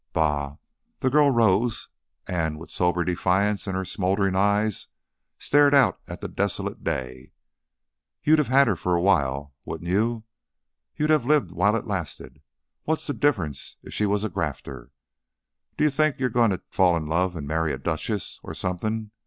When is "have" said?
8.39-8.47, 11.11-11.25